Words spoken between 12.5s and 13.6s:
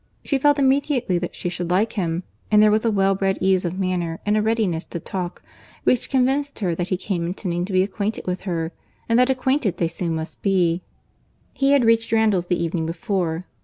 evening before.